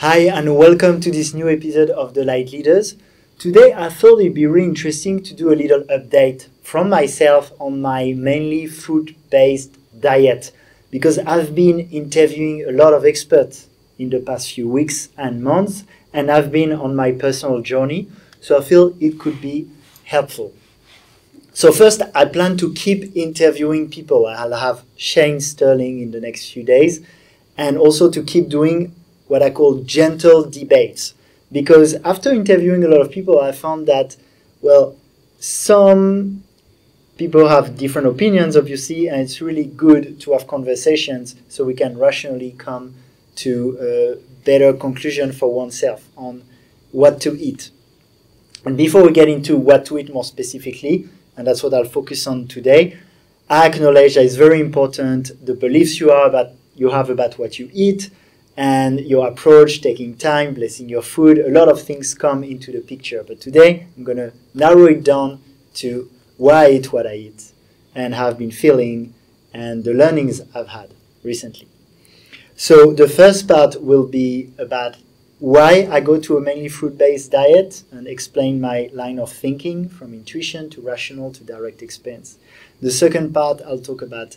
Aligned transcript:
Hi, 0.00 0.28
and 0.28 0.56
welcome 0.56 1.00
to 1.00 1.10
this 1.10 1.34
new 1.34 1.48
episode 1.50 1.90
of 1.90 2.14
The 2.14 2.24
Light 2.24 2.52
Leaders. 2.52 2.94
Today, 3.36 3.72
I 3.76 3.88
thought 3.88 4.20
it'd 4.20 4.32
be 4.32 4.46
really 4.46 4.68
interesting 4.68 5.20
to 5.24 5.34
do 5.34 5.52
a 5.52 5.58
little 5.58 5.80
update 5.90 6.46
from 6.62 6.88
myself 6.88 7.50
on 7.58 7.80
my 7.80 8.12
mainly 8.16 8.68
fruit 8.68 9.16
based 9.28 9.76
diet 10.00 10.52
because 10.92 11.18
I've 11.18 11.52
been 11.52 11.80
interviewing 11.90 12.64
a 12.64 12.70
lot 12.70 12.94
of 12.94 13.04
experts 13.04 13.66
in 13.98 14.10
the 14.10 14.20
past 14.20 14.52
few 14.52 14.68
weeks 14.68 15.08
and 15.18 15.42
months, 15.42 15.82
and 16.12 16.30
I've 16.30 16.52
been 16.52 16.70
on 16.70 16.94
my 16.94 17.10
personal 17.10 17.60
journey, 17.60 18.08
so 18.40 18.56
I 18.56 18.62
feel 18.62 18.94
it 19.00 19.18
could 19.18 19.40
be 19.40 19.68
helpful. 20.04 20.52
So, 21.52 21.72
first, 21.72 22.02
I 22.14 22.24
plan 22.26 22.56
to 22.58 22.72
keep 22.72 23.16
interviewing 23.16 23.90
people. 23.90 24.26
I'll 24.26 24.52
have 24.52 24.84
Shane 24.96 25.40
Sterling 25.40 25.98
in 25.98 26.12
the 26.12 26.20
next 26.20 26.52
few 26.52 26.62
days, 26.62 27.04
and 27.56 27.76
also 27.76 28.08
to 28.08 28.22
keep 28.22 28.48
doing 28.48 28.94
what 29.28 29.42
I 29.42 29.50
call 29.50 29.82
gentle 29.82 30.44
debates. 30.44 31.14
Because 31.50 31.94
after 32.04 32.32
interviewing 32.32 32.84
a 32.84 32.88
lot 32.88 33.00
of 33.00 33.10
people, 33.10 33.40
I 33.40 33.52
found 33.52 33.86
that, 33.86 34.16
well, 34.60 34.96
some 35.38 36.42
people 37.16 37.48
have 37.48 37.76
different 37.76 38.06
opinions, 38.06 38.56
obviously, 38.56 39.08
and 39.08 39.20
it's 39.20 39.40
really 39.40 39.64
good 39.64 40.20
to 40.20 40.32
have 40.32 40.46
conversations 40.46 41.36
so 41.48 41.64
we 41.64 41.74
can 41.74 41.96
rationally 41.98 42.54
come 42.58 42.94
to 43.36 43.78
a 43.80 44.44
better 44.44 44.72
conclusion 44.72 45.32
for 45.32 45.52
oneself 45.52 46.08
on 46.16 46.42
what 46.92 47.20
to 47.20 47.38
eat. 47.38 47.70
And 48.64 48.76
before 48.76 49.04
we 49.04 49.12
get 49.12 49.28
into 49.28 49.56
what 49.56 49.86
to 49.86 49.98
eat 49.98 50.12
more 50.12 50.24
specifically, 50.24 51.08
and 51.36 51.46
that's 51.46 51.62
what 51.62 51.72
I'll 51.72 51.84
focus 51.84 52.26
on 52.26 52.48
today, 52.48 52.98
I 53.48 53.66
acknowledge 53.66 54.16
that 54.16 54.24
it's 54.24 54.34
very 54.34 54.60
important 54.60 55.44
the 55.44 55.54
beliefs 55.54 56.00
you 56.00 56.10
are 56.10 56.26
about 56.26 56.48
you 56.76 56.90
have 56.90 57.10
about 57.10 57.38
what 57.38 57.58
you 57.58 57.70
eat 57.72 58.10
and 58.58 58.98
your 59.02 59.28
approach, 59.28 59.80
taking 59.80 60.16
time, 60.16 60.52
blessing 60.52 60.88
your 60.88 61.00
food. 61.00 61.38
A 61.38 61.48
lot 61.48 61.68
of 61.68 61.80
things 61.80 62.12
come 62.12 62.42
into 62.42 62.72
the 62.72 62.80
picture. 62.80 63.22
But 63.22 63.40
today 63.40 63.86
I'm 63.96 64.02
gonna 64.02 64.32
narrow 64.52 64.86
it 64.86 65.04
down 65.04 65.40
to 65.74 66.10
why 66.38 66.66
I 66.66 66.70
eat 66.72 66.92
what 66.92 67.06
I 67.06 67.14
eat 67.14 67.52
and 67.94 68.14
have 68.14 68.36
been 68.36 68.50
feeling 68.50 69.14
and 69.54 69.84
the 69.84 69.94
learnings 69.94 70.40
I've 70.56 70.66
had 70.68 70.92
recently. 71.22 71.68
So 72.56 72.92
the 72.92 73.06
first 73.06 73.46
part 73.46 73.80
will 73.80 74.08
be 74.08 74.50
about 74.58 74.96
why 75.38 75.86
I 75.88 76.00
go 76.00 76.18
to 76.18 76.36
a 76.36 76.40
mainly 76.40 76.68
fruit-based 76.68 77.30
diet 77.30 77.84
and 77.92 78.08
explain 78.08 78.60
my 78.60 78.90
line 78.92 79.20
of 79.20 79.32
thinking 79.32 79.88
from 79.88 80.12
intuition 80.12 80.68
to 80.70 80.80
rational 80.80 81.32
to 81.34 81.44
direct 81.44 81.80
experience. 81.80 82.38
The 82.80 82.90
second 82.90 83.32
part 83.32 83.62
I'll 83.64 83.78
talk 83.78 84.02
about 84.02 84.36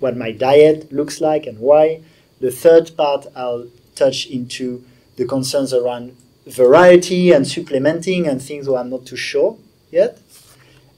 what 0.00 0.18
my 0.18 0.32
diet 0.32 0.92
looks 0.92 1.22
like 1.22 1.46
and 1.46 1.58
why. 1.58 2.02
The 2.42 2.50
third 2.50 2.96
part 2.96 3.28
I'll 3.36 3.68
touch 3.94 4.26
into 4.26 4.84
the 5.14 5.24
concerns 5.24 5.72
around 5.72 6.16
variety 6.44 7.30
and 7.30 7.46
supplementing 7.46 8.26
and 8.26 8.42
things 8.42 8.68
where 8.68 8.80
I'm 8.80 8.90
not 8.90 9.06
too 9.06 9.16
sure 9.16 9.58
yet. 9.92 10.18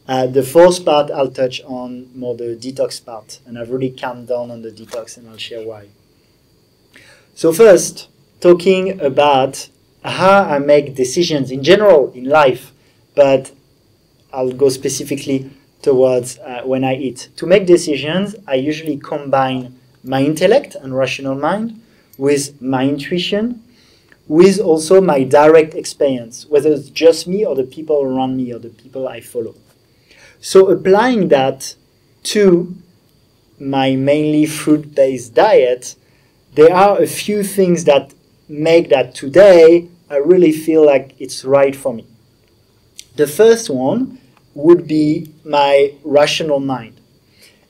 Uh, 0.08 0.26
the 0.26 0.42
fourth 0.42 0.82
part 0.86 1.10
I'll 1.10 1.30
touch 1.30 1.60
on 1.64 2.08
more 2.18 2.34
the 2.34 2.56
detox 2.56 3.04
part, 3.04 3.40
and 3.44 3.58
I've 3.58 3.68
really 3.68 3.90
calmed 3.90 4.28
down 4.28 4.50
on 4.50 4.62
the 4.62 4.70
detox, 4.70 5.18
and 5.18 5.28
I'll 5.28 5.36
share 5.36 5.62
why. 5.66 5.88
So 7.34 7.52
first, 7.52 8.08
talking 8.40 8.98
about 9.02 9.68
how 10.02 10.44
I 10.44 10.58
make 10.60 10.94
decisions 10.94 11.50
in 11.50 11.62
general 11.62 12.10
in 12.12 12.24
life, 12.24 12.72
but 13.14 13.52
I'll 14.32 14.52
go 14.52 14.70
specifically 14.70 15.50
towards 15.82 16.38
uh, 16.38 16.62
when 16.64 16.84
I 16.84 16.94
eat. 16.94 17.28
To 17.36 17.46
make 17.46 17.66
decisions, 17.66 18.34
I 18.48 18.54
usually 18.54 18.96
combine 18.96 19.78
my 20.04 20.22
intellect 20.22 20.74
and 20.74 20.96
rational 20.96 21.34
mind 21.34 21.80
with 22.18 22.60
my 22.60 22.84
intuition, 22.86 23.62
with 24.28 24.60
also 24.60 25.00
my 25.00 25.24
direct 25.24 25.74
experience, 25.74 26.46
whether 26.46 26.72
it's 26.72 26.90
just 26.90 27.26
me 27.26 27.44
or 27.44 27.54
the 27.54 27.64
people 27.64 28.02
around 28.02 28.36
me 28.36 28.52
or 28.52 28.58
the 28.58 28.68
people 28.68 29.08
I 29.08 29.20
follow. 29.20 29.54
So 30.40 30.68
applying 30.70 31.28
that 31.28 31.74
to 32.24 32.74
my 33.58 33.96
mainly 33.96 34.46
fruit 34.46 34.94
based 34.94 35.34
diet, 35.34 35.96
there 36.54 36.74
are 36.74 37.00
a 37.00 37.06
few 37.06 37.42
things 37.42 37.84
that 37.84 38.14
make 38.48 38.90
that 38.90 39.14
today 39.14 39.88
I 40.10 40.16
really 40.16 40.52
feel 40.52 40.84
like 40.84 41.14
it's 41.18 41.44
right 41.44 41.74
for 41.74 41.94
me. 41.94 42.06
The 43.16 43.26
first 43.26 43.70
one 43.70 44.18
would 44.54 44.86
be 44.86 45.32
my 45.44 45.94
rational 46.04 46.60
mind. 46.60 46.93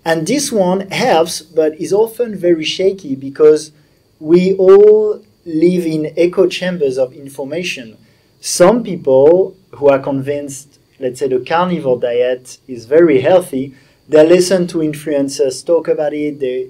And 0.04 0.26
this 0.26 0.52
one 0.52 0.90
helps, 0.90 1.40
but 1.40 1.80
is 1.80 1.92
often 1.92 2.36
very 2.36 2.64
shaky 2.64 3.14
because 3.14 3.72
we 4.20 4.54
all 4.54 5.22
live 5.46 5.86
in 5.86 6.12
echo 6.16 6.46
chambers 6.46 6.98
of 6.98 7.12
information. 7.12 7.96
Some 8.40 8.82
people 8.82 9.56
who 9.72 9.88
are 9.88 9.98
convinced, 9.98 10.78
let's 11.00 11.20
say, 11.20 11.28
the 11.28 11.40
carnivore 11.40 11.98
diet 11.98 12.58
is 12.68 12.84
very 12.84 13.20
healthy, 13.20 13.74
they 14.08 14.26
listen 14.26 14.66
to 14.68 14.78
influencers 14.78 15.64
talk 15.64 15.88
about 15.88 16.12
it, 16.12 16.38
they 16.40 16.68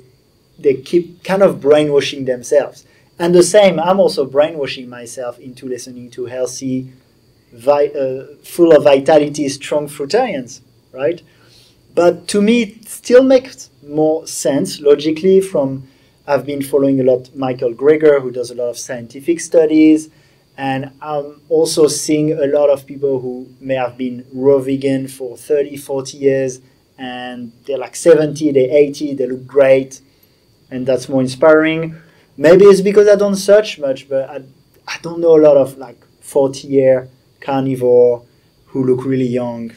they 0.57 0.75
keep 0.75 1.25
kind 1.25 1.43
of 1.43 1.61
brainwashing 1.61 2.25
themselves. 2.27 2.85
And 3.19 3.35
the 3.35 3.43
same, 3.43 3.81
I'm 3.81 3.99
also 3.99 4.25
brainwashing 4.25 4.89
myself 4.89 5.39
into 5.41 5.67
listening 5.69 6.11
to 6.13 6.27
healthy, 6.27 6.93
vi- 7.53 7.89
uh, 7.89 8.27
full 8.43 8.75
of 8.77 8.85
vitality, 8.85 9.49
strong 9.49 9.89
fruitarians, 9.89 10.61
right? 10.93 11.23
But 11.95 12.27
to 12.29 12.43
me, 12.43 12.63
it 12.63 12.89
still 12.89 13.23
makes 13.23 13.71
more 13.87 14.27
sense 14.27 14.81
logically 14.81 15.41
from 15.41 15.87
I've 16.27 16.47
been 16.47 16.63
following 16.63 17.01
a 17.01 17.05
lot 17.05 17.35
Michael 17.37 17.75
Greger, 17.75 18.21
who 18.21 18.31
does 18.31 18.51
a 18.51 18.55
lot 18.55 18.71
of 18.71 18.79
scientific 18.79 19.41
studies, 19.41 20.09
and 20.57 20.91
I'm 21.03 21.43
also 21.51 21.87
seeing 21.87 22.33
a 22.33 22.47
lot 22.47 22.71
of 22.71 22.87
people 22.87 23.21
who 23.21 23.49
may 23.61 23.75
have 23.75 23.99
been 23.99 24.27
raw 24.33 24.59
vegan 24.59 25.07
for 25.07 25.37
30, 25.37 25.77
40 25.77 26.17
years, 26.17 26.61
and 26.97 27.53
they're 27.67 27.79
like 27.79 27.95
70, 27.95 28.53
they're 28.53 28.71
80, 28.71 29.15
they 29.15 29.27
look 29.27 29.47
great, 29.47 30.01
and 30.71 30.87
that's 30.87 31.09
more 31.09 31.21
inspiring. 31.21 31.95
Maybe 32.39 32.65
it's 32.65 32.81
because 32.81 33.07
I 33.07 33.17
don't 33.17 33.37
search 33.37 33.79
much, 33.79 34.09
but 34.09 34.29
I, 34.31 34.43
I 34.89 34.99
don't 35.03 35.21
know 35.21 35.37
a 35.37 35.43
lot 35.43 35.59
of 35.59 35.77
like 35.77 35.99
40 36.21 36.67
year 36.67 37.09
carnivore 37.41 38.25
who 38.67 38.85
look 38.85 39.05
really 39.05 39.27
young. 39.27 39.73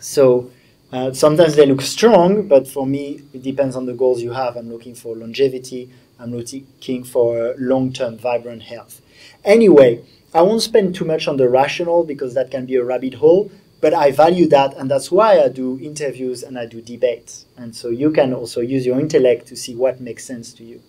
So 0.00 0.50
uh, 0.92 1.12
sometimes 1.12 1.56
they 1.56 1.66
look 1.66 1.82
strong, 1.82 2.46
but 2.46 2.68
for 2.68 2.86
me, 2.86 3.22
it 3.32 3.42
depends 3.42 3.74
on 3.74 3.86
the 3.86 3.92
goals 3.92 4.22
you 4.22 4.32
have. 4.32 4.56
I'm 4.56 4.70
looking 4.70 4.94
for 4.94 5.16
longevity, 5.16 5.90
I'm 6.18 6.32
looking 6.34 7.04
for 7.04 7.54
long 7.58 7.92
term 7.92 8.16
vibrant 8.16 8.62
health. 8.62 9.00
Anyway, 9.44 10.04
I 10.32 10.42
won't 10.42 10.62
spend 10.62 10.94
too 10.94 11.04
much 11.04 11.26
on 11.28 11.36
the 11.36 11.48
rational 11.48 12.04
because 12.04 12.34
that 12.34 12.50
can 12.50 12.66
be 12.66 12.76
a 12.76 12.84
rabbit 12.84 13.14
hole, 13.14 13.50
but 13.80 13.94
I 13.94 14.10
value 14.12 14.46
that, 14.48 14.76
and 14.76 14.90
that's 14.90 15.10
why 15.10 15.40
I 15.40 15.48
do 15.48 15.78
interviews 15.80 16.42
and 16.42 16.58
I 16.58 16.66
do 16.66 16.80
debates. 16.80 17.46
And 17.56 17.74
so 17.74 17.88
you 17.88 18.10
can 18.10 18.32
also 18.32 18.60
use 18.60 18.86
your 18.86 19.00
intellect 19.00 19.46
to 19.48 19.56
see 19.56 19.74
what 19.74 20.00
makes 20.00 20.24
sense 20.24 20.52
to 20.54 20.64
you. 20.64 20.82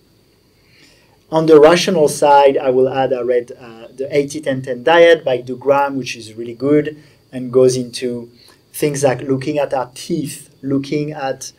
On 1.30 1.46
the 1.46 1.59
rational 1.59 2.07
side, 2.07 2.57
I 2.57 2.69
will 2.69 2.88
add 2.88 3.12
I 3.12 3.22
read 3.22 3.52
uh, 3.59 3.88
the 3.94 4.07
80 4.09 4.41
10 4.41 4.62
10 4.62 4.84
diet 4.84 5.25
by 5.25 5.41
Doug 5.41 5.59
Graham, 5.59 5.97
which 5.97 6.16
is 6.16 6.34
really 6.36 6.53
good 6.53 7.03
and 7.34 7.52
goes 7.52 7.75
into 7.75 8.31
things 8.78 9.04
like 9.04 9.22
looking 9.22 9.58
at 9.58 9.74
our 9.74 9.90
teeth, 9.96 10.54
looking 10.62 11.12
at 11.12 11.52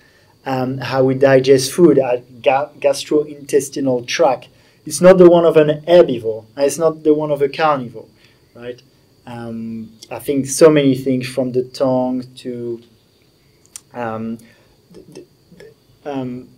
um, 0.47 0.79
how 0.79 1.03
we 1.03 1.15
digest 1.15 1.73
food, 1.73 1.99
our 1.99 2.19
ga- 2.41 2.71
gastrointestinal 2.79 4.07
tract. 4.07 4.49
It's 4.87 5.01
not 5.01 5.19
the 5.19 5.29
one 5.29 5.45
of 5.45 5.57
an 5.57 5.83
herbivore, 5.83 6.47
it's 6.57 6.79
not 6.79 7.03
the 7.03 7.13
one 7.13 7.31
of 7.33 7.43
a 7.43 7.49
carnivore, 7.49 8.07
right? 8.55 8.81
Um, 9.27 9.93
I 10.11 10.21
think 10.21 10.47
so 10.47 10.71
many 10.71 10.95
things 10.95 11.29
from 11.29 11.53
the 11.53 11.65
tongue 11.65 12.23
to 12.37 12.83
um, 13.93 14.39
um, 16.05 16.49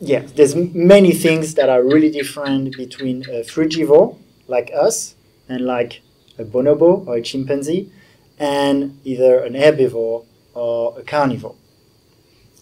yeah, 0.00 0.20
there's 0.34 0.56
many 0.56 1.12
things 1.12 1.54
that 1.54 1.68
are 1.68 1.82
really 1.82 2.10
different 2.10 2.76
between 2.76 3.22
a 3.30 3.44
frugivore 3.44 4.18
like 4.48 4.70
us 4.74 5.14
and 5.48 5.64
like 5.64 6.02
a 6.38 6.44
bonobo 6.44 7.06
or 7.06 7.16
a 7.16 7.22
chimpanzee 7.22 7.90
and 8.40 8.98
either 9.04 9.44
an 9.44 9.52
herbivore 9.52 10.24
or 10.54 10.98
a 10.98 11.02
carnivore. 11.02 11.54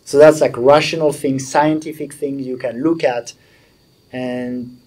So 0.04 0.18
that's 0.18 0.40
like 0.40 0.56
rational 0.56 1.12
things, 1.12 1.48
scientific 1.48 2.12
things 2.12 2.46
you 2.46 2.58
can 2.58 2.82
look 2.82 3.04
at, 3.04 3.34
and 4.12 4.80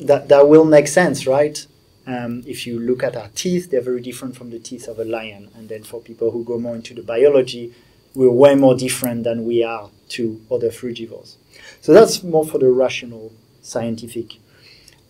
that, 0.00 0.28
that 0.28 0.48
will 0.48 0.64
make 0.64 0.88
sense, 0.88 1.26
right? 1.26 1.64
Um, 2.06 2.42
if 2.46 2.66
you 2.66 2.80
look 2.80 3.02
at 3.02 3.16
our 3.16 3.28
teeth, 3.34 3.70
they're 3.70 3.80
very 3.80 4.00
different 4.00 4.36
from 4.36 4.50
the 4.50 4.58
teeth 4.58 4.88
of 4.88 4.98
a 4.98 5.04
lion. 5.04 5.50
And 5.54 5.68
then 5.68 5.84
for 5.84 6.00
people 6.00 6.32
who 6.32 6.44
go 6.44 6.58
more 6.58 6.74
into 6.74 6.94
the 6.94 7.02
biology, 7.02 7.72
we're 8.14 8.30
way 8.30 8.54
more 8.54 8.74
different 8.74 9.24
than 9.24 9.44
we 9.44 9.62
are 9.62 9.90
to 10.10 10.40
other 10.50 10.70
frugivores. 10.70 11.36
So 11.80 11.92
that's 11.92 12.22
more 12.22 12.44
for 12.44 12.58
the 12.58 12.70
rational, 12.70 13.32
scientific. 13.62 14.34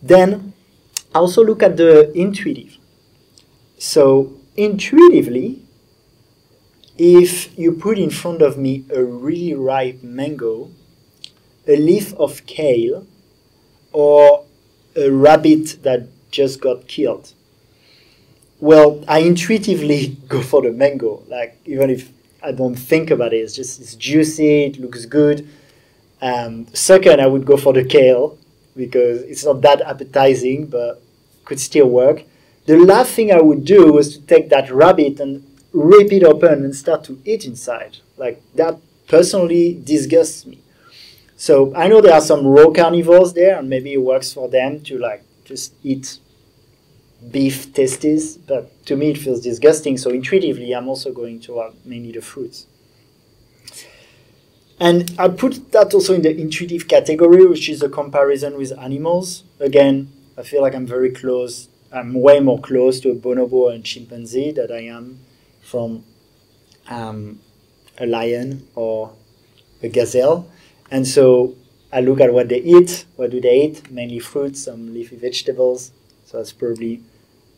Then 0.03 0.53
I 1.15 1.19
also 1.19 1.43
look 1.43 1.63
at 1.63 1.77
the 1.77 2.13
intuitive. 2.17 2.77
So 3.79 4.41
intuitively, 4.57 5.63
if 6.97 7.57
you 7.59 7.73
put 7.73 7.99
in 7.99 8.11
front 8.11 8.41
of 8.43 8.57
me 8.57 8.85
a 8.95 9.03
really 9.03 9.55
ripe 9.55 10.03
mango, 10.03 10.71
a 11.67 11.77
leaf 11.77 12.15
of 12.15 12.47
kale, 12.47 13.07
or 13.93 14.45
a 14.97 15.11
rabbit 15.11 15.83
that 15.83 16.09
just 16.31 16.61
got 16.61 16.87
killed? 16.87 17.33
Well, 18.61 19.05
I 19.09 19.21
intuitively 19.21 20.17
go 20.29 20.43
for 20.43 20.63
the 20.63 20.73
mango. 20.73 21.23
Like 21.29 21.59
even 21.65 21.91
if 21.91 22.11
I 22.43 22.53
don't 22.53 22.77
think 22.77 23.11
about 23.11 23.33
it, 23.33 23.39
it's 23.39 23.55
just 23.55 23.81
it's 23.81 23.95
juicy, 23.95 24.65
it 24.65 24.81
looks 24.81 25.07
good. 25.07 25.49
Um, 26.21 26.67
second, 26.73 27.21
I 27.21 27.27
would 27.27 27.45
go 27.45 27.57
for 27.57 27.73
the 27.73 27.85
kale 27.85 28.39
because 28.77 29.23
it's 29.23 29.45
not 29.45 29.61
that 29.63 29.81
appetizing, 29.83 30.67
but 30.67 31.03
could 31.45 31.61
still 31.61 31.89
work. 31.89 32.25
The 32.67 32.79
last 32.79 33.13
thing 33.13 33.31
I 33.31 33.41
would 33.41 33.65
do 33.65 33.93
was 33.93 34.17
to 34.17 34.23
take 34.23 34.49
that 34.49 34.71
rabbit 34.71 35.21
and 35.21 35.47
rip 35.73 36.13
it 36.13 36.23
open 36.25 36.65
and 36.65 36.75
start 36.75 37.05
to 37.05 37.21
eat 37.25 37.45
inside. 37.45 37.99
Like 38.17 38.43
that 38.55 38.79
personally 39.07 39.79
disgusts 39.85 40.47
me. 40.47 40.61
So 41.37 41.75
I 41.75 41.89
know 41.89 42.01
there 42.01 42.15
are 42.15 42.21
some 42.21 42.47
raw 42.47 42.71
carnivores 42.71 43.33
there, 43.35 43.59
and 43.59 43.69
maybe 43.69 43.93
it 43.93 44.03
works 44.03 44.33
for 44.33 44.49
them 44.49 44.81
to 44.85 44.99
like 44.99 45.23
just 45.45 45.75
eat 45.83 46.19
beef 47.31 47.73
testes, 47.73 48.37
but 48.37 48.71
to 48.87 48.97
me 48.97 49.11
it 49.11 49.19
feels 49.19 49.41
disgusting. 49.41 49.99
So 49.99 50.11
intuitively, 50.11 50.73
I'm 50.73 50.89
also 50.89 51.13
going 51.13 51.41
to 51.41 51.59
have 51.59 51.75
mainly 51.85 52.13
the 52.13 52.23
fruits. 52.23 52.67
And 54.81 55.15
I 55.19 55.29
put 55.29 55.73
that 55.73 55.95
also 55.95 56.15
in 56.15 56.23
the 56.23 56.37
intuitive 56.37 56.89
category, 56.89 57.47
which 57.47 57.69
is 57.69 57.83
a 57.83 57.89
comparison 57.89 58.57
with 58.57 58.73
animals. 58.79 59.45
Again, 59.61 60.13
I 60.37 60.43
feel 60.43 60.63
like 60.63 60.75
I'm 60.75 60.87
very 60.87 61.11
close. 61.11 61.69
I'm 61.95 62.13
way 62.13 62.41
more 62.41 62.61
close 62.61 62.99
to 63.01 63.11
a 63.11 63.15
bonobo 63.15 63.73
and 63.73 63.85
chimpanzee 63.85 64.51
than 64.51 64.73
I 64.73 64.87
am 64.87 65.21
from 65.63 66.05
um, 66.89 67.41
a 67.99 68.05
lion 68.05 68.67
or 68.75 69.13
a 69.81 69.89
gazelle. 69.89 70.51
And 70.91 71.07
so 71.07 71.55
I 71.93 72.01
look 72.01 72.21
at 72.21 72.35
what 72.35 72.49
they 72.49 72.61
eat. 72.61 73.07
What 73.15 73.31
do 73.31 73.41
they 73.41 73.63
eat? 73.67 73.91
Mainly 73.93 74.19
fruits, 74.19 74.65
some 74.65 74.93
leafy 74.93 75.15
vegetables. 75.15 75.93
So 76.27 76.39
that's 76.39 76.53
probably 76.53 77.01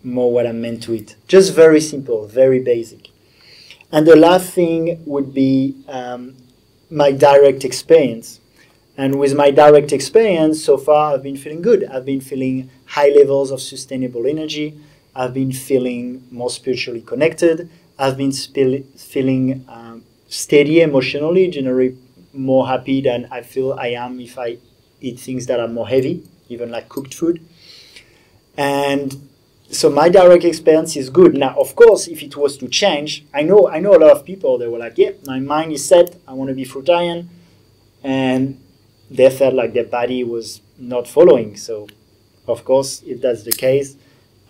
more 0.04 0.30
what 0.30 0.46
I'm 0.46 0.60
meant 0.60 0.82
to 0.82 0.94
eat. 0.94 1.16
Just 1.26 1.54
very 1.54 1.80
simple, 1.80 2.26
very 2.26 2.60
basic. 2.60 3.08
And 3.90 4.06
the 4.06 4.16
last 4.16 4.52
thing 4.52 5.02
would 5.06 5.32
be 5.32 5.82
um, 5.88 6.36
my 6.90 7.10
direct 7.10 7.64
experience. 7.64 8.40
And 8.96 9.18
with 9.18 9.34
my 9.34 9.50
direct 9.50 9.92
experience 9.92 10.64
so 10.64 10.78
far, 10.78 11.14
I've 11.14 11.22
been 11.22 11.36
feeling 11.36 11.60
good. 11.62 11.84
I've 11.84 12.06
been 12.06 12.20
feeling 12.20 12.70
high 12.86 13.08
levels 13.08 13.50
of 13.50 13.60
sustainable 13.60 14.26
energy. 14.26 14.78
I've 15.14 15.34
been 15.34 15.52
feeling 15.52 16.26
more 16.30 16.50
spiritually 16.50 17.02
connected. 17.02 17.68
I've 17.98 18.16
been 18.16 18.32
feeling 18.32 19.64
um, 19.68 20.02
steady 20.28 20.80
emotionally, 20.80 21.48
generally 21.48 21.96
more 22.32 22.66
happy 22.68 23.00
than 23.00 23.28
I 23.30 23.42
feel 23.42 23.72
I 23.74 23.88
am 23.88 24.20
if 24.20 24.38
I 24.38 24.58
eat 25.00 25.18
things 25.20 25.46
that 25.46 25.60
are 25.60 25.68
more 25.68 25.88
heavy, 25.88 26.22
even 26.48 26.70
like 26.70 26.88
cooked 26.88 27.14
food. 27.14 27.40
And 28.56 29.28
so 29.70 29.90
my 29.90 30.08
direct 30.08 30.44
experience 30.44 30.96
is 30.96 31.10
good. 31.10 31.34
Now, 31.34 31.54
of 31.58 31.74
course, 31.76 32.08
if 32.08 32.22
it 32.22 32.36
was 32.36 32.56
to 32.58 32.68
change, 32.68 33.24
I 33.34 33.42
know 33.42 33.68
I 33.68 33.80
know 33.80 33.94
a 33.94 34.00
lot 34.00 34.12
of 34.12 34.24
people. 34.24 34.58
They 34.58 34.68
were 34.68 34.78
like, 34.78 34.96
"Yeah, 34.96 35.10
my 35.26 35.40
mind 35.40 35.72
is 35.72 35.84
set. 35.84 36.16
I 36.26 36.32
want 36.32 36.48
to 36.48 36.54
be 36.54 36.64
fruitarian," 36.64 37.26
and 38.02 38.58
they 39.10 39.30
felt 39.30 39.54
like 39.54 39.72
their 39.72 39.84
body 39.84 40.24
was 40.24 40.60
not 40.78 41.06
following. 41.08 41.56
So, 41.56 41.86
of 42.46 42.64
course, 42.64 43.02
if 43.02 43.20
that's 43.20 43.44
the 43.44 43.52
case, 43.52 43.96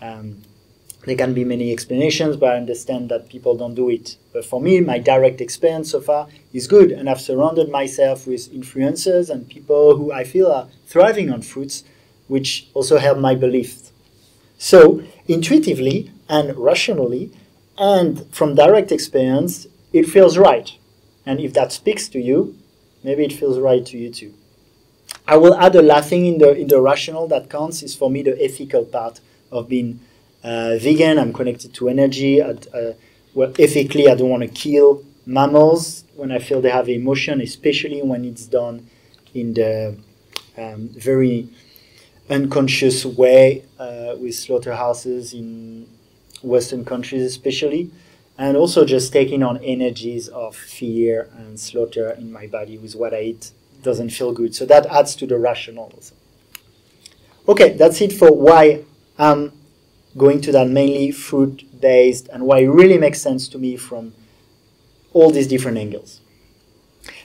um, 0.01 0.41
there 1.05 1.15
can 1.15 1.33
be 1.33 1.45
many 1.45 1.71
explanations, 1.71 2.35
but 2.35 2.49
I 2.53 2.57
understand 2.57 3.09
that 3.09 3.29
people 3.29 3.55
don't 3.55 3.75
do 3.75 3.89
it. 3.89 4.17
But 4.33 4.43
for 4.45 4.59
me, 4.59 4.81
my 4.81 4.99
direct 4.99 5.39
experience 5.39 5.91
so 5.91 6.01
far 6.01 6.27
is 6.53 6.67
good, 6.67 6.91
and 6.91 7.09
I've 7.09 7.21
surrounded 7.21 7.69
myself 7.69 8.27
with 8.27 8.51
influencers 8.53 9.29
and 9.29 9.47
people 9.47 9.95
who 9.95 10.11
I 10.11 10.23
feel 10.23 10.51
are 10.51 10.67
thriving 10.85 11.31
on 11.31 11.41
fruits, 11.43 11.83
which 12.27 12.67
also 12.73 12.97
help 12.97 13.19
my 13.19 13.35
beliefs. 13.35 13.91
So, 14.57 15.01
intuitively 15.27 16.11
and 16.27 16.57
rationally, 16.57 17.31
and 17.77 18.25
from 18.33 18.55
direct 18.55 18.91
experience, 18.91 19.67
it 19.93 20.07
feels 20.07 20.37
right. 20.37 20.71
And 21.25 21.39
if 21.39 21.53
that 21.53 21.71
speaks 21.71 22.09
to 22.09 22.19
you, 22.19 22.57
maybe 23.03 23.23
it 23.23 23.33
feels 23.33 23.59
right 23.59 23.85
to 23.85 23.97
you 23.97 24.11
too. 24.11 24.33
I 25.27 25.35
will 25.35 25.55
add 25.55 25.75
a 25.75 25.81
last 25.81 26.09
thing 26.09 26.25
in 26.25 26.37
the 26.37 26.55
in 26.55 26.67
the 26.67 26.79
rational 26.79 27.27
that 27.27 27.49
counts 27.49 27.83
is 27.83 27.93
for 27.95 28.09
me 28.09 28.23
the 28.23 28.41
ethical 28.41 28.85
part 28.85 29.19
of 29.51 29.67
being 29.67 29.99
uh, 30.43 30.77
vegan. 30.77 31.19
I'm 31.19 31.33
connected 31.33 31.73
to 31.75 31.89
energy. 31.89 32.41
uh, 32.41 32.53
well, 33.33 33.53
ethically, 33.59 34.07
I 34.09 34.15
don't 34.15 34.29
want 34.29 34.43
to 34.43 34.49
kill 34.49 35.03
mammals 35.25 36.05
when 36.15 36.31
I 36.31 36.39
feel 36.39 36.61
they 36.61 36.69
have 36.69 36.87
emotion, 36.87 37.41
especially 37.41 38.01
when 38.01 38.23
it's 38.23 38.45
done 38.45 38.89
in 39.33 39.53
the 39.53 39.97
um, 40.57 40.89
very 40.89 41.49
unconscious 42.29 43.05
way 43.05 43.63
uh, 43.77 44.15
with 44.17 44.33
slaughterhouses 44.33 45.33
in 45.33 45.87
Western 46.41 46.85
countries, 46.85 47.21
especially, 47.23 47.91
and 48.37 48.55
also 48.55 48.85
just 48.85 49.11
taking 49.11 49.43
on 49.43 49.57
energies 49.57 50.29
of 50.29 50.55
fear 50.55 51.29
and 51.37 51.59
slaughter 51.59 52.11
in 52.11 52.31
my 52.31 52.47
body 52.47 52.77
with 52.77 52.95
what 52.95 53.13
I 53.13 53.21
eat 53.21 53.51
doesn't 53.83 54.09
feel 54.09 54.33
good. 54.33 54.55
So 54.55 54.65
that 54.65 54.85
adds 54.87 55.15
to 55.17 55.27
the 55.27 55.37
rational 55.37 55.91
also. 55.93 56.15
Okay, 57.47 57.73
that's 57.73 58.01
it 58.01 58.11
for 58.11 58.31
why 58.31 58.83
I'm 59.17 59.53
going 60.17 60.41
to 60.41 60.51
that 60.51 60.67
mainly 60.67 61.11
fruit 61.11 61.63
based 61.79 62.27
and 62.29 62.43
why 62.43 62.59
it 62.59 62.67
really 62.67 62.97
makes 62.97 63.21
sense 63.21 63.47
to 63.49 63.57
me 63.57 63.77
from 63.77 64.13
all 65.13 65.31
these 65.31 65.47
different 65.47 65.77
angles. 65.77 66.21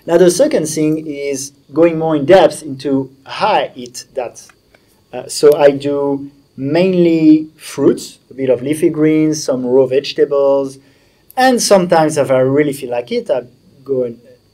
Now, 0.06 0.18
the 0.18 0.30
second 0.30 0.66
thing 0.66 1.06
is 1.06 1.52
going 1.72 1.98
more 1.98 2.14
in 2.16 2.24
depth 2.24 2.62
into 2.62 3.14
how 3.24 3.48
I 3.48 3.72
eat 3.74 4.06
that 4.14 4.46
uh, 5.12 5.28
so 5.28 5.54
I 5.54 5.72
do 5.72 6.30
mainly 6.56 7.50
fruits, 7.56 8.18
a 8.30 8.34
bit 8.34 8.48
of 8.48 8.62
leafy 8.62 8.88
greens, 8.88 9.44
some 9.44 9.66
raw 9.66 9.84
vegetables, 9.86 10.78
and 11.36 11.60
sometimes 11.60 12.16
if 12.16 12.30
I 12.30 12.38
really 12.38 12.72
feel 12.72 12.90
like 12.90 13.12
it, 13.12 13.30
I 13.30 13.46
go 13.84 14.04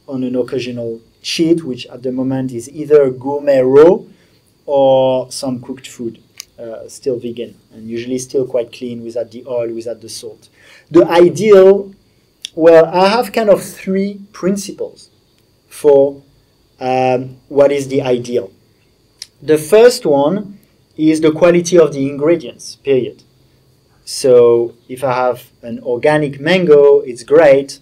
on 0.08 0.24
an 0.24 0.34
occasional 0.34 1.00
cheat, 1.22 1.64
which 1.64 1.86
at 1.86 2.02
the 2.02 2.12
moment 2.12 2.52
is 2.52 2.68
either 2.70 3.10
gourmet 3.10 3.60
raw 3.60 3.98
or 4.66 5.30
some 5.30 5.60
cooked 5.60 5.86
food, 5.86 6.22
uh, 6.58 6.88
still 6.88 7.18
vegan, 7.18 7.56
and 7.72 7.88
usually 7.88 8.18
still 8.18 8.46
quite 8.46 8.72
clean 8.72 9.02
without 9.02 9.30
the 9.30 9.44
oil, 9.46 9.72
without 9.72 10.00
the 10.00 10.08
salt. 10.08 10.48
The 10.90 11.04
ideal, 11.06 11.94
well, 12.54 12.86
I 12.86 13.08
have 13.08 13.32
kind 13.32 13.48
of 13.48 13.62
three 13.62 14.20
principles 14.32 15.10
for 15.68 16.22
um, 16.80 17.36
what 17.48 17.72
is 17.72 17.88
the 17.88 18.02
ideal. 18.02 18.52
The 19.40 19.58
first 19.58 20.04
one 20.04 20.58
is 20.96 21.20
the 21.20 21.30
quality 21.30 21.78
of 21.78 21.92
the 21.92 22.08
ingredients, 22.08 22.76
period. 22.76 23.22
So 24.04 24.74
if 24.88 25.04
I 25.04 25.12
have 25.12 25.50
an 25.62 25.80
organic 25.80 26.40
mango, 26.40 27.00
it's 27.00 27.22
great, 27.22 27.78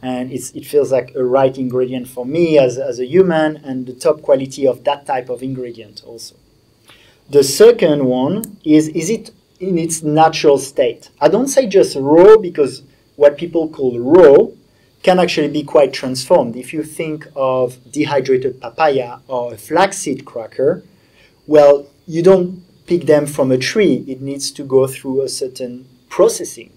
and 0.00 0.30
it 0.32 0.64
feels 0.64 0.92
like 0.92 1.14
a 1.14 1.24
right 1.24 1.56
ingredient 1.58 2.08
for 2.08 2.24
me 2.24 2.58
as, 2.58 2.78
as 2.78 3.00
a 3.00 3.06
human, 3.06 3.56
and 3.56 3.86
the 3.86 3.92
top 3.92 4.22
quality 4.22 4.66
of 4.66 4.84
that 4.84 5.06
type 5.06 5.28
of 5.28 5.42
ingredient 5.42 6.02
also. 6.04 6.36
The 7.30 7.42
second 7.42 8.04
one 8.04 8.58
is 8.64 8.88
is 8.88 9.10
it 9.10 9.32
in 9.60 9.76
its 9.76 10.02
natural 10.02 10.58
state? 10.58 11.10
I 11.20 11.28
don't 11.28 11.48
say 11.48 11.66
just 11.66 11.96
raw 11.96 12.36
because 12.36 12.82
what 13.16 13.36
people 13.36 13.68
call 13.68 13.98
raw 13.98 14.46
can 15.02 15.18
actually 15.18 15.48
be 15.48 15.62
quite 15.62 15.92
transformed. 15.92 16.56
If 16.56 16.72
you 16.72 16.82
think 16.82 17.26
of 17.36 17.78
dehydrated 17.90 18.60
papaya 18.60 19.18
or 19.28 19.54
a 19.54 19.58
flaxseed 19.58 20.24
cracker, 20.24 20.82
well, 21.46 21.86
you 22.06 22.22
don't 22.22 22.62
pick 22.86 23.02
them 23.06 23.26
from 23.26 23.52
a 23.52 23.58
tree. 23.58 24.04
It 24.08 24.20
needs 24.20 24.50
to 24.52 24.64
go 24.64 24.86
through 24.86 25.22
a 25.22 25.28
certain 25.28 25.86
processing. 26.08 26.72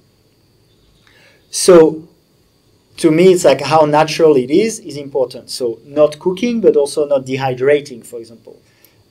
So, 1.49 2.07
to 3.01 3.09
me, 3.09 3.33
it's 3.33 3.43
like 3.43 3.61
how 3.61 3.85
natural 3.85 4.35
it 4.35 4.51
is 4.51 4.79
is 4.79 4.95
important. 4.95 5.49
So, 5.49 5.79
not 5.85 6.19
cooking, 6.19 6.61
but 6.61 6.75
also 6.75 7.07
not 7.07 7.25
dehydrating, 7.25 8.05
for 8.05 8.19
example. 8.19 8.61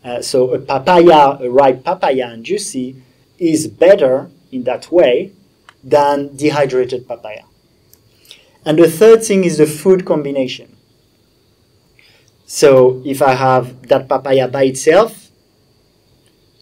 Uh, 0.04 0.22
so, 0.22 0.54
a 0.54 0.60
papaya, 0.60 1.38
a 1.40 1.50
ripe 1.50 1.82
papaya 1.84 2.28
and 2.28 2.44
juicy, 2.44 2.94
is 3.38 3.66
better 3.66 4.30
in 4.52 4.62
that 4.64 4.92
way 4.92 5.32
than 5.82 6.36
dehydrated 6.36 7.08
papaya. 7.08 7.42
And 8.64 8.78
the 8.78 8.88
third 8.88 9.24
thing 9.24 9.42
is 9.42 9.58
the 9.58 9.66
food 9.66 10.04
combination. 10.06 10.76
So, 12.46 13.02
if 13.04 13.20
I 13.22 13.34
have 13.34 13.88
that 13.88 14.08
papaya 14.08 14.46
by 14.46 14.64
itself, 14.64 15.30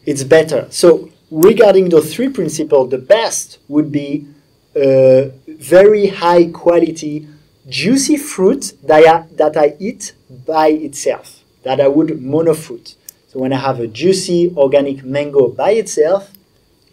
it's 0.07 0.25
better. 0.25 0.67
So 0.71 1.11
regarding 1.31 1.91
those 1.91 2.15
three 2.15 2.31
principles, 2.31 2.89
the 2.89 2.97
best 2.97 3.59
would 3.69 3.93
be 3.93 4.27
a 4.75 5.31
very 5.59 6.07
high 6.07 6.51
quality 6.51 7.29
juicy 7.69 8.17
fruit 8.17 8.73
that 8.83 9.05
I, 9.07 9.27
that 9.35 9.57
I 9.57 9.77
eat 9.79 10.15
by 10.47 10.69
itself, 10.69 11.43
that 11.65 11.81
I 11.81 11.89
would 11.89 12.09
monofruit. 12.09 12.95
So 13.29 13.41
when 13.41 13.53
I 13.53 13.59
have 13.59 13.79
a 13.79 13.87
juicy 13.87 14.55
organic 14.57 15.05
mango 15.05 15.49
by 15.49 15.73
itself, 15.73 16.33